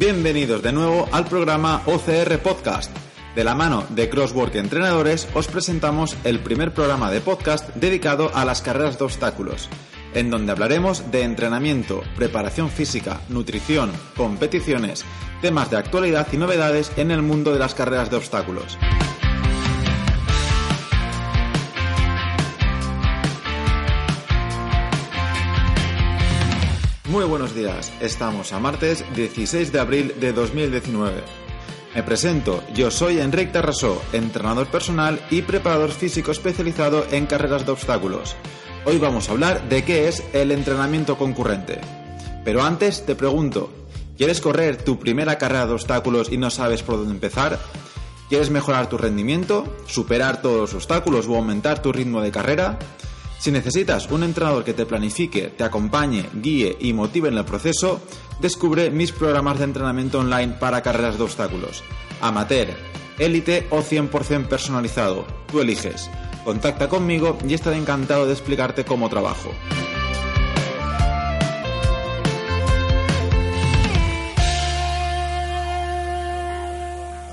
Bienvenidos 0.00 0.62
de 0.62 0.72
nuevo 0.72 1.06
al 1.12 1.26
programa 1.26 1.82
OCR 1.84 2.38
Podcast. 2.38 2.90
De 3.34 3.44
la 3.44 3.54
mano 3.54 3.84
de 3.90 4.08
Crosswork 4.08 4.54
Entrenadores 4.54 5.28
os 5.34 5.46
presentamos 5.46 6.16
el 6.24 6.40
primer 6.40 6.72
programa 6.72 7.10
de 7.10 7.20
podcast 7.20 7.68
dedicado 7.74 8.34
a 8.34 8.46
las 8.46 8.62
carreras 8.62 8.98
de 8.98 9.04
obstáculos, 9.04 9.68
en 10.14 10.30
donde 10.30 10.52
hablaremos 10.52 11.10
de 11.10 11.24
entrenamiento, 11.24 12.02
preparación 12.16 12.70
física, 12.70 13.20
nutrición, 13.28 13.92
competiciones, 14.16 15.04
temas 15.42 15.70
de 15.70 15.76
actualidad 15.76 16.26
y 16.32 16.38
novedades 16.38 16.90
en 16.96 17.10
el 17.10 17.20
mundo 17.20 17.52
de 17.52 17.58
las 17.58 17.74
carreras 17.74 18.10
de 18.10 18.16
obstáculos. 18.16 18.78
Muy 27.10 27.24
buenos 27.24 27.56
días, 27.56 27.92
estamos 28.00 28.52
a 28.52 28.60
martes 28.60 29.04
16 29.16 29.72
de 29.72 29.80
abril 29.80 30.14
de 30.20 30.32
2019. 30.32 31.24
Me 31.92 32.04
presento, 32.04 32.62
yo 32.72 32.92
soy 32.92 33.18
Enrique 33.18 33.50
Tarrasó, 33.50 34.00
entrenador 34.12 34.68
personal 34.68 35.20
y 35.28 35.42
preparador 35.42 35.90
físico 35.90 36.30
especializado 36.30 37.04
en 37.10 37.26
carreras 37.26 37.66
de 37.66 37.72
obstáculos. 37.72 38.36
Hoy 38.84 38.98
vamos 38.98 39.28
a 39.28 39.32
hablar 39.32 39.68
de 39.68 39.82
qué 39.82 40.06
es 40.06 40.22
el 40.32 40.52
entrenamiento 40.52 41.18
concurrente. 41.18 41.80
Pero 42.44 42.62
antes 42.62 43.04
te 43.04 43.16
pregunto, 43.16 43.72
¿quieres 44.16 44.40
correr 44.40 44.76
tu 44.76 45.00
primera 45.00 45.36
carrera 45.36 45.66
de 45.66 45.72
obstáculos 45.72 46.30
y 46.30 46.38
no 46.38 46.48
sabes 46.48 46.84
por 46.84 46.94
dónde 46.94 47.14
empezar? 47.14 47.58
¿Quieres 48.28 48.50
mejorar 48.50 48.88
tu 48.88 48.98
rendimiento, 48.98 49.64
superar 49.88 50.42
todos 50.42 50.60
los 50.60 50.74
obstáculos 50.74 51.26
o 51.26 51.34
aumentar 51.34 51.82
tu 51.82 51.92
ritmo 51.92 52.22
de 52.22 52.30
carrera? 52.30 52.78
Si 53.40 53.50
necesitas 53.50 54.06
un 54.10 54.22
entrenador 54.22 54.64
que 54.64 54.74
te 54.74 54.84
planifique, 54.84 55.46
te 55.48 55.64
acompañe, 55.64 56.28
guíe 56.34 56.76
y 56.78 56.92
motive 56.92 57.30
en 57.30 57.38
el 57.38 57.46
proceso, 57.46 58.02
descubre 58.38 58.90
mis 58.90 59.12
programas 59.12 59.58
de 59.58 59.64
entrenamiento 59.64 60.18
online 60.18 60.58
para 60.60 60.82
carreras 60.82 61.16
de 61.16 61.24
obstáculos. 61.24 61.82
Amateur, 62.20 62.68
élite 63.18 63.66
o 63.70 63.78
100% 63.80 64.46
personalizado. 64.46 65.24
Tú 65.50 65.62
eliges. 65.62 66.10
Contacta 66.44 66.90
conmigo 66.90 67.38
y 67.48 67.54
estaré 67.54 67.78
encantado 67.78 68.26
de 68.26 68.34
explicarte 68.34 68.84
cómo 68.84 69.08
trabajo. 69.08 69.50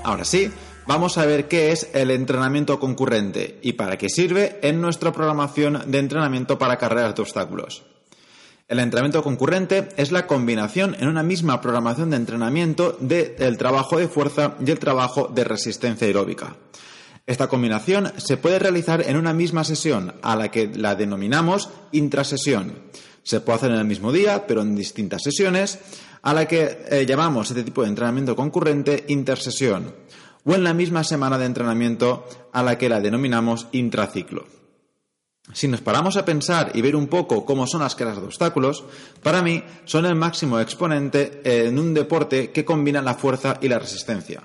Ahora 0.04 0.24
sí, 0.24 0.50
vamos 0.88 1.18
a 1.18 1.26
ver 1.26 1.48
qué 1.48 1.70
es 1.70 1.90
el 1.92 2.10
entrenamiento 2.10 2.80
concurrente 2.80 3.58
y 3.60 3.74
para 3.74 3.98
qué 3.98 4.08
sirve 4.08 4.58
en 4.62 4.80
nuestra 4.80 5.12
programación 5.12 5.82
de 5.86 5.98
entrenamiento 5.98 6.58
para 6.58 6.78
carreras 6.78 7.14
de 7.14 7.20
obstáculos. 7.20 7.84
El 8.68 8.78
entrenamiento 8.78 9.22
concurrente 9.22 9.90
es 9.98 10.12
la 10.12 10.26
combinación 10.26 10.96
en 10.98 11.08
una 11.08 11.22
misma 11.22 11.60
programación 11.60 12.08
de 12.08 12.16
entrenamiento 12.16 12.96
del 13.00 13.58
trabajo 13.58 13.98
de 13.98 14.08
fuerza 14.08 14.54
y 14.64 14.70
el 14.70 14.78
trabajo 14.78 15.28
de 15.28 15.44
resistencia 15.44 16.06
aeróbica. 16.06 16.56
Esta 17.26 17.48
combinación 17.48 18.10
se 18.16 18.38
puede 18.38 18.58
realizar 18.58 19.04
en 19.06 19.18
una 19.18 19.34
misma 19.34 19.64
sesión, 19.64 20.14
a 20.22 20.36
la 20.36 20.50
que 20.50 20.68
la 20.74 20.94
denominamos 20.94 21.68
intrasesión. 21.92 22.72
Se 23.22 23.40
puede 23.40 23.56
hacer 23.56 23.72
en 23.72 23.78
el 23.78 23.84
mismo 23.84 24.10
día, 24.10 24.46
pero 24.46 24.62
en 24.62 24.74
distintas 24.74 25.22
sesiones, 25.22 25.80
a 26.22 26.32
la 26.32 26.48
que 26.48 26.86
eh, 26.90 27.04
llamamos 27.06 27.50
este 27.50 27.62
tipo 27.62 27.82
de 27.82 27.88
entrenamiento 27.88 28.34
concurrente 28.34 29.04
intersesión 29.08 29.92
o 30.48 30.54
en 30.54 30.64
la 30.64 30.74
misma 30.74 31.04
semana 31.04 31.38
de 31.38 31.44
entrenamiento 31.44 32.26
a 32.52 32.62
la 32.62 32.78
que 32.78 32.88
la 32.88 33.00
denominamos 33.00 33.68
intraciclo. 33.72 34.46
Si 35.52 35.68
nos 35.68 35.80
paramos 35.80 36.16
a 36.16 36.24
pensar 36.24 36.72
y 36.74 36.82
ver 36.82 36.96
un 36.96 37.06
poco 37.06 37.44
cómo 37.44 37.66
son 37.66 37.82
las 37.82 37.94
carreras 37.94 38.20
de 38.20 38.26
obstáculos, 38.26 38.84
para 39.22 39.42
mí 39.42 39.62
son 39.84 40.06
el 40.06 40.14
máximo 40.14 40.58
exponente 40.58 41.40
en 41.44 41.78
un 41.78 41.94
deporte 41.94 42.50
que 42.50 42.64
combina 42.64 43.02
la 43.02 43.14
fuerza 43.14 43.58
y 43.60 43.68
la 43.68 43.78
resistencia. 43.78 44.42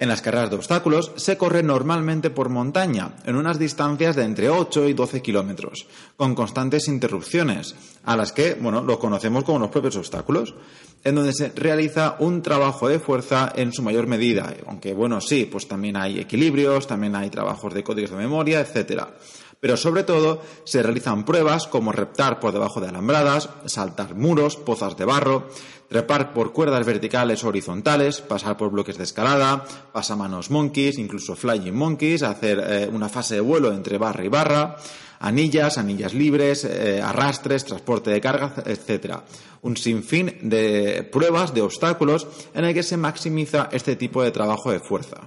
En 0.00 0.08
las 0.08 0.22
carreras 0.22 0.48
de 0.50 0.54
obstáculos 0.54 1.10
se 1.16 1.36
corre 1.36 1.64
normalmente 1.64 2.30
por 2.30 2.50
montaña, 2.50 3.16
en 3.24 3.34
unas 3.34 3.58
distancias 3.58 4.14
de 4.14 4.22
entre 4.22 4.48
8 4.48 4.88
y 4.88 4.92
12 4.92 5.20
kilómetros, 5.22 5.88
con 6.16 6.36
constantes 6.36 6.86
interrupciones, 6.86 7.74
a 8.04 8.16
las 8.16 8.30
que, 8.30 8.54
bueno, 8.54 8.80
lo 8.82 9.00
conocemos 9.00 9.42
como 9.42 9.58
los 9.58 9.70
propios 9.70 9.96
obstáculos, 9.96 10.54
en 11.02 11.16
donde 11.16 11.32
se 11.32 11.48
realiza 11.50 12.14
un 12.20 12.42
trabajo 12.42 12.88
de 12.88 13.00
fuerza 13.00 13.52
en 13.56 13.72
su 13.72 13.82
mayor 13.82 14.06
medida, 14.06 14.54
aunque, 14.68 14.94
bueno, 14.94 15.20
sí, 15.20 15.48
pues 15.50 15.66
también 15.66 15.96
hay 15.96 16.20
equilibrios, 16.20 16.86
también 16.86 17.16
hay 17.16 17.28
trabajos 17.28 17.74
de 17.74 17.82
códigos 17.82 18.12
de 18.12 18.18
memoria, 18.18 18.60
etcétera 18.60 19.14
pero 19.60 19.76
sobre 19.76 20.04
todo 20.04 20.40
se 20.64 20.82
realizan 20.82 21.24
pruebas 21.24 21.66
como 21.66 21.92
reptar 21.92 22.40
por 22.40 22.52
debajo 22.52 22.80
de 22.80 22.88
alambradas, 22.88 23.48
saltar 23.66 24.14
muros, 24.14 24.56
pozas 24.56 24.96
de 24.96 25.04
barro, 25.04 25.48
trepar 25.88 26.32
por 26.32 26.52
cuerdas 26.52 26.86
verticales 26.86 27.42
o 27.42 27.48
horizontales, 27.48 28.20
pasar 28.20 28.56
por 28.56 28.70
bloques 28.70 28.98
de 28.98 29.04
escalada, 29.04 29.64
pasamanos 29.92 30.50
monkeys, 30.50 30.98
incluso 30.98 31.34
flying 31.34 31.74
monkeys, 31.74 32.22
hacer 32.22 32.62
eh, 32.64 32.90
una 32.92 33.08
fase 33.08 33.36
de 33.36 33.40
vuelo 33.40 33.72
entre 33.72 33.98
barra 33.98 34.24
y 34.24 34.28
barra, 34.28 34.76
anillas, 35.20 35.78
anillas 35.78 36.14
libres, 36.14 36.64
eh, 36.64 37.00
arrastres, 37.02 37.64
transporte 37.64 38.10
de 38.10 38.20
cargas, 38.20 38.52
etc. 38.66 39.16
Un 39.62 39.76
sinfín 39.76 40.36
de 40.42 41.08
pruebas, 41.10 41.54
de 41.54 41.62
obstáculos 41.62 42.26
en 42.54 42.64
el 42.64 42.74
que 42.74 42.82
se 42.82 42.96
maximiza 42.96 43.68
este 43.72 43.96
tipo 43.96 44.22
de 44.22 44.30
trabajo 44.30 44.70
de 44.70 44.80
fuerza. 44.80 45.22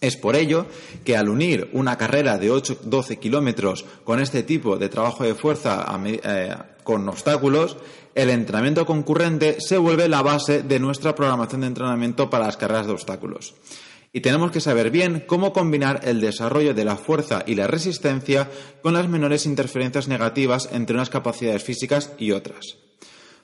Es 0.00 0.16
por 0.16 0.34
ello 0.34 0.66
que 1.04 1.16
al 1.16 1.28
unir 1.28 1.68
una 1.72 1.98
carrera 1.98 2.38
de 2.38 2.50
8-12 2.50 3.18
kilómetros 3.18 3.84
con 4.04 4.20
este 4.20 4.42
tipo 4.42 4.78
de 4.78 4.88
trabajo 4.88 5.24
de 5.24 5.34
fuerza 5.34 5.86
eh, 6.06 6.54
con 6.84 7.06
obstáculos, 7.08 7.76
el 8.14 8.30
entrenamiento 8.30 8.86
concurrente 8.86 9.60
se 9.60 9.76
vuelve 9.76 10.08
la 10.08 10.22
base 10.22 10.62
de 10.62 10.80
nuestra 10.80 11.14
programación 11.14 11.60
de 11.60 11.66
entrenamiento 11.68 12.30
para 12.30 12.46
las 12.46 12.56
carreras 12.56 12.86
de 12.86 12.92
obstáculos. 12.92 13.54
Y 14.12 14.22
tenemos 14.22 14.50
que 14.50 14.60
saber 14.60 14.90
bien 14.90 15.22
cómo 15.26 15.52
combinar 15.52 16.00
el 16.02 16.20
desarrollo 16.20 16.74
de 16.74 16.84
la 16.84 16.96
fuerza 16.96 17.44
y 17.46 17.54
la 17.54 17.68
resistencia 17.68 18.50
con 18.82 18.94
las 18.94 19.08
menores 19.08 19.46
interferencias 19.46 20.08
negativas 20.08 20.68
entre 20.72 20.96
unas 20.96 21.10
capacidades 21.10 21.62
físicas 21.62 22.12
y 22.18 22.32
otras. 22.32 22.89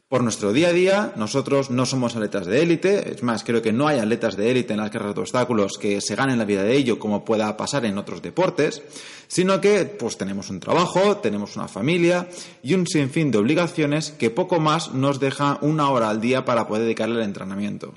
Por 0.08 0.22
nuestro 0.22 0.52
día 0.52 0.68
a 0.68 0.72
día, 0.72 1.12
nosotros 1.16 1.68
no 1.70 1.84
somos 1.84 2.14
atletas 2.14 2.46
de 2.46 2.62
élite, 2.62 3.12
es 3.12 3.24
más, 3.24 3.42
creo 3.42 3.60
que 3.60 3.72
no 3.72 3.88
hay 3.88 3.98
atletas 3.98 4.36
de 4.36 4.52
élite 4.52 4.72
en 4.72 4.78
las 4.78 4.92
carreras 4.92 5.16
de 5.16 5.22
obstáculos 5.22 5.78
que 5.80 6.00
se 6.00 6.14
ganen 6.14 6.38
la 6.38 6.44
vida 6.44 6.62
de 6.62 6.76
ello 6.76 7.00
como 7.00 7.24
pueda 7.24 7.56
pasar 7.56 7.84
en 7.84 7.98
otros 7.98 8.22
deportes, 8.22 8.84
sino 9.26 9.60
que 9.60 9.84
pues 9.84 10.16
tenemos 10.16 10.48
un 10.48 10.60
trabajo, 10.60 11.16
tenemos 11.16 11.56
una 11.56 11.66
familia 11.66 12.28
y 12.62 12.74
un 12.74 12.86
sinfín 12.86 13.32
de 13.32 13.38
obligaciones 13.38 14.12
que 14.12 14.30
poco 14.30 14.60
más 14.60 14.94
nos 14.94 15.18
deja 15.18 15.58
una 15.60 15.90
hora 15.90 16.08
al 16.08 16.20
día 16.20 16.44
para 16.44 16.68
poder 16.68 16.84
dedicarle 16.84 17.16
al 17.16 17.24
entrenamiento. 17.24 17.92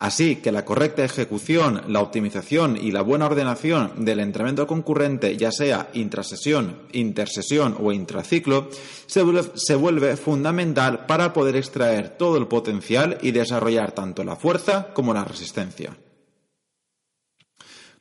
Así 0.00 0.36
que 0.36 0.52
la 0.52 0.64
correcta 0.64 1.04
ejecución, 1.04 1.82
la 1.88 2.00
optimización 2.00 2.76
y 2.76 2.92
la 2.92 3.02
buena 3.02 3.26
ordenación 3.26 4.04
del 4.04 4.20
entrenamiento 4.20 4.68
concurrente, 4.68 5.36
ya 5.36 5.50
sea 5.50 5.90
intrasesión, 5.92 6.82
intersesión 6.92 7.76
o 7.80 7.90
intraciclo, 7.90 8.68
se 9.06 9.22
vuelve, 9.22 9.50
se 9.54 9.74
vuelve, 9.74 10.16
fundamental 10.16 11.06
para 11.06 11.32
poder 11.32 11.56
extraer 11.56 12.10
todo 12.10 12.36
el 12.36 12.46
potencial 12.46 13.18
y 13.22 13.32
desarrollar 13.32 13.90
tanto 13.90 14.22
la 14.22 14.36
fuerza 14.36 14.92
como 14.94 15.12
la 15.12 15.24
resistencia. 15.24 15.96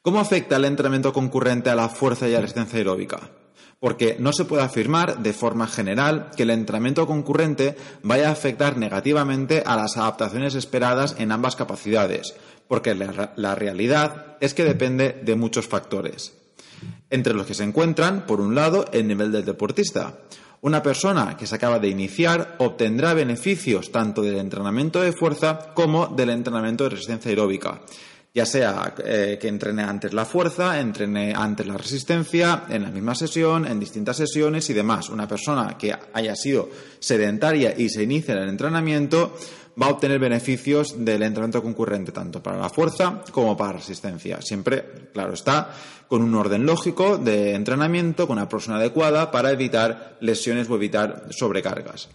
¿Cómo 0.04 0.20
afecta 0.20 0.58
el 0.58 0.66
entrenamiento 0.66 1.12
concurrente 1.12 1.72
a 1.72 1.76
la 1.76 1.90
fuerza 1.90 2.28
y 2.30 2.34
a 2.34 2.36
la 2.36 2.42
resistencia 2.42 2.78
aeróbica? 2.78 3.32
Porque 3.80 4.18
no 4.20 4.34
se 4.34 4.46
puede 4.46 4.64
afirmar 4.64 5.20
de 5.20 5.34
forma 5.34 5.68
general 5.68 6.32
que 6.36 6.44
el 6.44 6.50
entrenamiento 6.50 7.06
concurrente 7.06 7.76
vaya 8.02 8.30
a 8.30 8.32
afectar 8.32 8.78
negativamente 8.78 9.64
a 9.66 9.76
las 9.76 9.98
adaptaciones 9.98 10.56
esperadas 10.56 11.16
en 11.20 11.32
ambas 11.32 11.56
capacidades, 11.56 12.36
porque 12.68 12.96
la, 12.96 13.56
realidad 13.56 14.38
es 14.42 14.54
que 14.54 14.64
depende 14.64 15.22
de 15.24 15.36
muchos 15.36 15.68
factores, 15.68 16.34
entre 17.10 17.34
los 17.34 17.46
que 17.46 17.54
se 17.54 17.64
encuentran, 17.64 18.26
por 18.26 18.42
un 18.42 18.56
lado, 18.56 18.86
el 18.92 19.08
nivel 19.08 19.32
del 19.32 19.46
deportista. 19.46 20.20
Una 20.60 20.82
persona 20.82 21.38
que 21.38 21.46
se 21.46 21.54
acaba 21.54 21.78
de 21.78 21.88
iniciar 21.88 22.56
obtendrá 22.58 23.14
beneficios 23.14 23.92
tanto 23.92 24.24
del 24.24 24.38
entrenamiento 24.38 25.00
de 25.00 25.14
fuerza 25.14 25.72
como 25.76 26.08
del 26.08 26.32
entrenamiento 26.32 26.86
de 26.86 26.90
resistencia 26.90 27.30
aeróbica 27.30 27.82
ya 28.38 28.46
sea 28.46 28.94
eh, 29.04 29.40
que 29.42 29.48
entrene 29.48 29.82
antes 29.82 30.14
la 30.14 30.24
fuerza, 30.24 30.80
entrene 30.80 31.34
antes 31.36 31.66
la 31.66 31.76
resistencia, 31.76 32.66
en 32.70 32.84
la 32.84 32.92
misma 32.92 33.16
sesión, 33.16 33.66
en 33.66 33.80
distintas 33.80 34.18
sesiones 34.18 34.70
y 34.70 34.76
demás. 34.76 35.10
Una 35.10 35.28
persona 35.28 35.76
que 35.76 35.92
haya 36.14 36.36
sido 36.36 36.70
sedentaria 37.00 37.74
y 37.76 37.90
se 37.90 38.04
inicia 38.04 38.36
en 38.36 38.44
el 38.44 38.50
entrenamiento 38.50 39.36
va 39.82 39.88
a 39.88 39.90
obtener 39.90 40.20
beneficios 40.20 41.04
del 41.04 41.24
entrenamiento 41.24 41.64
concurrente, 41.64 42.12
tanto 42.12 42.44
para 42.44 42.60
la 42.60 42.70
fuerza 42.70 43.24
como 43.32 43.58
para 43.58 43.72
la 43.72 43.78
resistencia. 43.80 44.40
Siempre, 44.40 44.86
claro 45.12 45.34
está, 45.34 45.72
con 46.08 46.22
un 46.22 46.36
orden 46.36 46.64
lógico 46.64 47.18
de 47.18 47.56
entrenamiento, 47.56 48.28
con 48.28 48.38
una 48.38 48.48
persona 48.48 48.78
adecuada 48.78 49.32
para 49.32 49.50
evitar 49.50 50.16
lesiones 50.20 50.70
o 50.70 50.76
evitar 50.76 51.26
sobrecargas. 51.32 52.08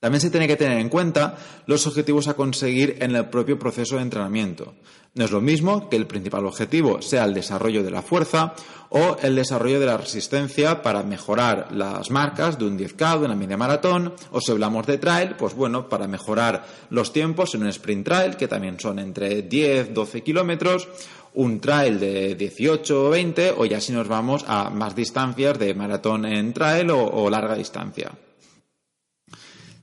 También 0.00 0.22
se 0.22 0.30
tiene 0.30 0.48
que 0.48 0.56
tener 0.56 0.78
en 0.78 0.88
cuenta 0.88 1.36
los 1.66 1.86
objetivos 1.86 2.26
a 2.26 2.34
conseguir 2.34 2.96
en 3.00 3.14
el 3.14 3.28
propio 3.28 3.58
proceso 3.58 3.96
de 3.96 4.02
entrenamiento. 4.02 4.74
No 5.14 5.26
es 5.26 5.30
lo 5.30 5.42
mismo 5.42 5.90
que 5.90 5.96
el 5.96 6.06
principal 6.06 6.46
objetivo 6.46 7.02
sea 7.02 7.24
el 7.24 7.34
desarrollo 7.34 7.82
de 7.82 7.90
la 7.90 8.00
fuerza 8.00 8.54
o 8.88 9.18
el 9.22 9.36
desarrollo 9.36 9.78
de 9.78 9.84
la 9.84 9.98
resistencia 9.98 10.80
para 10.80 11.02
mejorar 11.02 11.68
las 11.72 12.10
marcas 12.10 12.58
de 12.58 12.64
un 12.64 12.78
10K, 12.78 13.18
de 13.18 13.26
una 13.26 13.36
media 13.36 13.58
maratón, 13.58 14.14
o 14.32 14.40
si 14.40 14.52
hablamos 14.52 14.86
de 14.86 14.96
trail, 14.96 15.34
pues 15.36 15.54
bueno, 15.54 15.88
para 15.88 16.08
mejorar 16.08 16.64
los 16.88 17.12
tiempos 17.12 17.54
en 17.54 17.62
un 17.62 17.68
sprint 17.68 18.06
trail, 18.06 18.36
que 18.36 18.48
también 18.48 18.80
son 18.80 19.00
entre 19.00 19.42
10, 19.42 19.92
12 19.92 20.22
kilómetros, 20.22 20.88
un 21.34 21.60
trail 21.60 22.00
de 22.00 22.34
18 22.36 23.06
o 23.06 23.10
20, 23.10 23.54
o 23.58 23.66
ya 23.66 23.80
si 23.80 23.92
nos 23.92 24.08
vamos 24.08 24.44
a 24.48 24.70
más 24.70 24.96
distancias 24.96 25.58
de 25.58 25.74
maratón 25.74 26.24
en 26.24 26.54
trail 26.54 26.90
o 26.90 27.28
larga 27.28 27.54
distancia. 27.54 28.12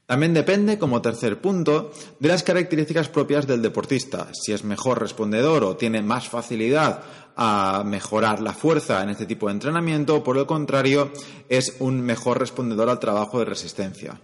También 0.07 0.33
depende, 0.33 0.79
como 0.79 1.01
tercer 1.01 1.41
punto, 1.41 1.91
de 2.19 2.29
las 2.29 2.41
características 2.41 3.09
propias 3.09 3.45
del 3.45 3.61
deportista. 3.61 4.29
Si 4.31 4.53
es 4.53 4.63
mejor 4.63 5.01
respondedor 5.01 5.65
o 5.65 5.75
tiene 5.75 6.01
más 6.01 6.29
facilidad 6.29 7.03
a 7.35 7.83
mejorar 7.85 8.41
la 8.41 8.53
fuerza 8.53 9.03
en 9.03 9.09
este 9.09 9.25
tipo 9.25 9.47
de 9.47 9.53
entrenamiento, 9.53 10.15
o 10.15 10.23
por 10.23 10.37
el 10.37 10.45
contrario, 10.45 11.11
es 11.49 11.75
un 11.79 11.99
mejor 11.99 12.39
respondedor 12.39 12.89
al 12.89 12.99
trabajo 12.99 13.39
de 13.39 13.45
resistencia. 13.45 14.21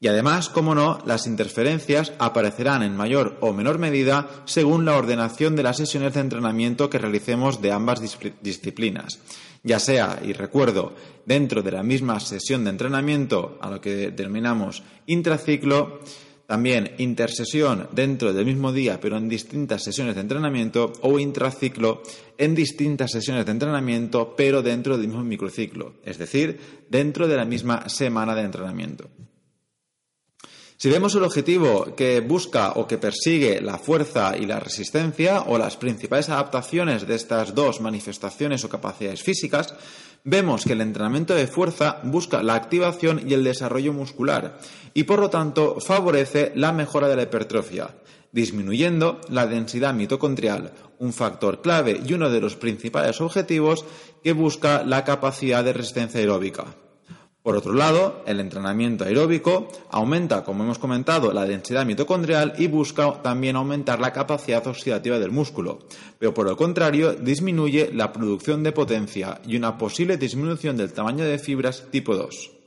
Y 0.00 0.06
además, 0.06 0.48
como 0.48 0.74
no, 0.74 0.98
las 1.06 1.26
interferencias 1.26 2.12
aparecerán 2.18 2.82
en 2.82 2.96
mayor 2.96 3.36
o 3.40 3.52
menor 3.52 3.78
medida 3.78 4.28
según 4.44 4.84
la 4.84 4.96
ordenación 4.96 5.56
de 5.56 5.64
las 5.64 5.76
sesiones 5.76 6.14
de 6.14 6.20
entrenamiento 6.20 6.88
que 6.88 6.98
realicemos 6.98 7.60
de 7.60 7.72
ambas 7.72 8.00
disciplinas 8.40 9.18
ya 9.62 9.78
sea, 9.78 10.20
y 10.24 10.32
recuerdo, 10.32 10.94
dentro 11.26 11.62
de 11.62 11.72
la 11.72 11.82
misma 11.82 12.20
sesión 12.20 12.64
de 12.64 12.70
entrenamiento 12.70 13.58
a 13.60 13.70
lo 13.70 13.80
que 13.80 14.10
denominamos 14.10 14.82
intraciclo, 15.06 16.00
también 16.46 16.92
intersesión 16.98 17.88
dentro 17.92 18.32
del 18.32 18.46
mismo 18.46 18.72
día 18.72 18.98
pero 19.00 19.18
en 19.18 19.28
distintas 19.28 19.84
sesiones 19.84 20.14
de 20.14 20.22
entrenamiento 20.22 20.94
o 21.02 21.18
intraciclo 21.18 22.02
en 22.38 22.54
distintas 22.54 23.10
sesiones 23.10 23.44
de 23.44 23.52
entrenamiento 23.52 24.34
pero 24.34 24.62
dentro 24.62 24.96
del 24.96 25.08
mismo 25.08 25.24
microciclo, 25.24 25.94
es 26.04 26.16
decir, 26.16 26.86
dentro 26.88 27.28
de 27.28 27.36
la 27.36 27.44
misma 27.44 27.88
semana 27.90 28.34
de 28.34 28.42
entrenamiento. 28.42 29.10
Si 30.80 30.88
vemos 30.90 31.12
el 31.16 31.24
objetivo 31.24 31.96
que 31.96 32.20
busca 32.20 32.74
o 32.76 32.86
que 32.86 32.98
persigue 32.98 33.60
la 33.60 33.78
fuerza 33.78 34.36
y 34.38 34.46
la 34.46 34.60
resistencia 34.60 35.42
o 35.48 35.58
las 35.58 35.76
principales 35.76 36.28
adaptaciones 36.28 37.04
de 37.04 37.16
estas 37.16 37.52
dos 37.52 37.80
manifestaciones 37.80 38.62
o 38.62 38.68
capacidades 38.68 39.24
físicas, 39.24 39.74
vemos 40.22 40.62
que 40.62 40.74
el 40.74 40.80
entrenamiento 40.80 41.34
de 41.34 41.48
fuerza 41.48 41.98
busca 42.04 42.44
la 42.44 42.54
activación 42.54 43.28
y 43.28 43.34
el 43.34 43.42
desarrollo 43.42 43.92
muscular 43.92 44.60
y 44.94 45.02
por 45.02 45.18
lo 45.18 45.30
tanto 45.30 45.80
favorece 45.80 46.52
la 46.54 46.70
mejora 46.70 47.08
de 47.08 47.16
la 47.16 47.22
hipertrofia, 47.24 47.96
disminuyendo 48.30 49.20
la 49.30 49.48
densidad 49.48 49.94
mitocondrial, 49.94 50.74
un 51.00 51.12
factor 51.12 51.60
clave 51.60 52.00
y 52.06 52.12
uno 52.12 52.30
de 52.30 52.40
los 52.40 52.54
principales 52.54 53.20
objetivos 53.20 53.84
que 54.22 54.30
busca 54.32 54.84
la 54.84 55.02
capacidad 55.02 55.64
de 55.64 55.72
resistencia 55.72 56.20
aeróbica. 56.20 56.66
Por 57.48 57.56
otro 57.56 57.72
lado, 57.72 58.22
el 58.26 58.40
entrenamiento 58.40 59.04
aeróbico 59.04 59.68
aumenta, 59.88 60.44
como 60.44 60.64
hemos 60.64 60.78
comentado, 60.78 61.32
la 61.32 61.46
densidad 61.46 61.86
mitocondrial 61.86 62.52
y 62.58 62.66
busca 62.66 63.22
también 63.22 63.56
aumentar 63.56 64.00
la 64.00 64.12
capacidad 64.12 64.66
oxidativa 64.66 65.18
del 65.18 65.30
músculo, 65.30 65.78
pero 66.18 66.34
por 66.34 66.46
el 66.46 66.56
contrario 66.56 67.14
disminuye 67.14 67.90
la 67.94 68.12
producción 68.12 68.62
de 68.62 68.72
potencia 68.72 69.40
y 69.46 69.56
una 69.56 69.78
posible 69.78 70.18
disminución 70.18 70.76
del 70.76 70.92
tamaño 70.92 71.24
de 71.24 71.38
fibras 71.38 71.86
tipo 71.90 72.14
2. 72.14 72.57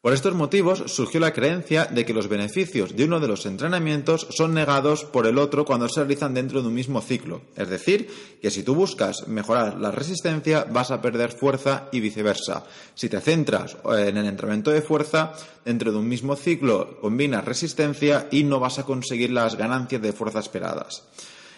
Por 0.00 0.14
estos 0.14 0.34
motivos 0.34 0.84
surgió 0.86 1.20
la 1.20 1.34
creencia 1.34 1.84
de 1.84 2.06
que 2.06 2.14
los 2.14 2.26
beneficios 2.26 2.96
de 2.96 3.04
uno 3.04 3.20
de 3.20 3.28
los 3.28 3.44
entrenamientos 3.44 4.26
son 4.30 4.54
negados 4.54 5.04
por 5.04 5.26
el 5.26 5.36
otro 5.36 5.66
cuando 5.66 5.90
se 5.90 6.00
realizan 6.00 6.32
dentro 6.32 6.62
de 6.62 6.68
un 6.68 6.74
mismo 6.74 7.02
ciclo. 7.02 7.42
Es 7.54 7.68
decir, 7.68 8.08
que 8.40 8.50
si 8.50 8.62
tú 8.62 8.74
buscas 8.74 9.28
mejorar 9.28 9.78
la 9.78 9.90
resistencia 9.90 10.64
vas 10.64 10.90
a 10.90 11.02
perder 11.02 11.32
fuerza 11.32 11.90
y 11.92 12.00
viceversa. 12.00 12.64
Si 12.94 13.10
te 13.10 13.20
centras 13.20 13.76
en 13.84 14.16
el 14.16 14.24
entrenamiento 14.24 14.70
de 14.70 14.80
fuerza, 14.80 15.34
dentro 15.66 15.92
de 15.92 15.98
un 15.98 16.08
mismo 16.08 16.34
ciclo 16.34 16.98
combinas 17.02 17.44
resistencia 17.44 18.26
y 18.30 18.44
no 18.44 18.58
vas 18.58 18.78
a 18.78 18.84
conseguir 18.84 19.32
las 19.32 19.56
ganancias 19.56 20.00
de 20.00 20.14
fuerza 20.14 20.40
esperadas 20.40 21.04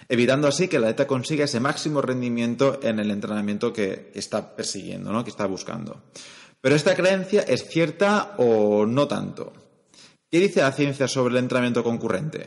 evitando 0.09 0.49
así 0.49 0.69
que 0.69 0.77
el 0.77 0.85
atleta 0.85 1.07
consiga 1.07 1.45
ese 1.45 1.61
máximo 1.61 2.03
rendimiento 2.03 2.81
en 2.83 2.99
el 2.99 3.11
entrenamiento 3.11 3.73
que 3.73 4.11
está 4.15 4.55
persiguiendo, 4.55 5.11
¿no? 5.11 5.25
que 5.25 5.31
está 5.31 5.47
buscando. 5.47 6.03
Pero 6.63 6.77
esta 6.77 6.95
creencia 6.95 7.43
es 7.43 7.69
cierta 7.69 8.35
o 8.39 8.87
no 8.87 9.09
tanto. 9.09 9.53
¿Qué 10.31 10.39
dice 10.39 10.63
la 10.63 10.73
ciencia 10.73 11.09
sobre 11.09 11.33
el 11.33 11.39
entrenamiento 11.41 11.83
concurrente? 11.83 12.47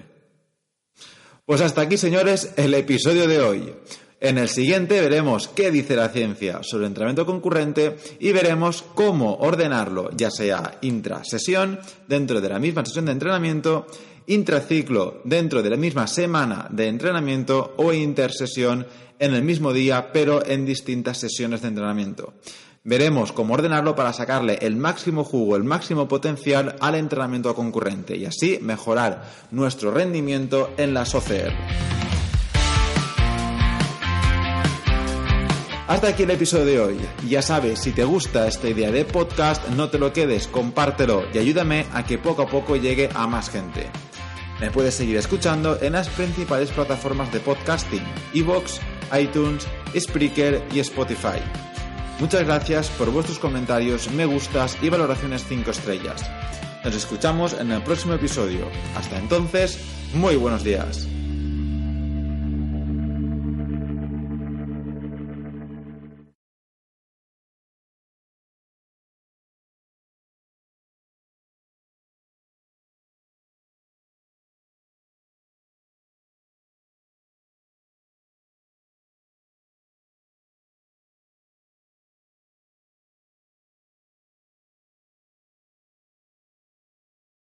Pues 1.45 1.61
hasta 1.61 1.81
aquí, 1.81 1.97
señores, 1.97 2.53
el 2.55 2.73
episodio 2.73 3.27
de 3.27 3.39
hoy. 3.39 3.73
En 4.21 4.37
el 4.37 4.47
siguiente 4.47 5.01
veremos 5.01 5.49
qué 5.49 5.69
dice 5.69 5.97
la 5.97 6.09
ciencia 6.09 6.63
sobre 6.63 6.85
el 6.85 6.91
entrenamiento 6.91 7.25
concurrente 7.25 7.97
y 8.19 8.31
veremos 8.31 8.83
cómo 8.95 9.35
ordenarlo, 9.35 10.09
ya 10.15 10.31
sea 10.31 10.79
intrasesión, 10.81 11.79
dentro 12.07 12.39
de 12.39 12.49
la 12.49 12.57
misma 12.57 12.85
sesión 12.85 13.05
de 13.05 13.11
entrenamiento, 13.11 13.85
intraciclo, 14.27 15.21
dentro 15.25 15.61
de 15.61 15.69
la 15.69 15.77
misma 15.77 16.07
semana 16.07 16.67
de 16.71 16.87
entrenamiento 16.87 17.75
o 17.77 17.91
intersesión 17.91 18.87
en 19.19 19.35
el 19.35 19.43
mismo 19.43 19.73
día, 19.73 20.11
pero 20.13 20.43
en 20.45 20.65
distintas 20.65 21.19
sesiones 21.19 21.61
de 21.61 21.67
entrenamiento. 21.67 22.33
Veremos 22.87 23.31
cómo 23.31 23.55
ordenarlo 23.55 23.95
para 23.95 24.13
sacarle 24.13 24.59
el 24.61 24.75
máximo 24.75 25.23
jugo, 25.23 25.55
el 25.55 25.63
máximo 25.63 26.07
potencial 26.07 26.75
al 26.79 26.93
entrenamiento 26.93 27.55
concurrente 27.55 28.15
y 28.15 28.25
así 28.25 28.59
mejorar 28.61 29.23
nuestro 29.49 29.89
rendimiento 29.89 30.69
en 30.77 30.93
la 30.93 31.01
OCR. 31.01 31.51
Hasta 35.87 36.09
aquí 36.09 36.23
el 36.23 36.29
episodio 36.29 36.65
de 36.65 36.79
hoy. 36.79 36.99
Ya 37.27 37.41
sabes, 37.41 37.79
si 37.79 37.91
te 37.91 38.03
gusta 38.03 38.47
esta 38.47 38.69
idea 38.69 38.91
de 38.91 39.03
podcast, 39.03 39.67
no 39.69 39.89
te 39.89 39.97
lo 39.97 40.13
quedes, 40.13 40.47
compártelo 40.47 41.23
y 41.33 41.39
ayúdame 41.39 41.87
a 41.91 42.05
que 42.05 42.19
poco 42.19 42.43
a 42.43 42.47
poco 42.47 42.75
llegue 42.75 43.09
a 43.15 43.25
más 43.25 43.49
gente. 43.49 43.87
Me 44.61 44.69
puedes 44.69 44.93
seguir 44.93 45.17
escuchando 45.17 45.81
en 45.81 45.93
las 45.93 46.07
principales 46.09 46.69
plataformas 46.69 47.33
de 47.33 47.39
podcasting, 47.39 48.03
Evox, 48.35 48.79
iTunes, 49.19 49.65
Spreaker 49.97 50.63
y 50.71 50.79
Spotify. 50.81 51.41
Muchas 52.19 52.45
gracias 52.45 52.89
por 52.91 53.11
vuestros 53.11 53.39
comentarios, 53.39 54.09
me 54.11 54.25
gustas 54.25 54.77
y 54.81 54.89
valoraciones 54.89 55.43
5 55.49 55.69
estrellas. 55.71 56.23
Nos 56.83 56.95
escuchamos 56.95 57.53
en 57.53 57.71
el 57.71 57.81
próximo 57.81 58.13
episodio. 58.13 58.67
Hasta 58.95 59.17
entonces, 59.17 59.79
muy 60.13 60.37
buenos 60.37 60.63
días. 60.63 61.07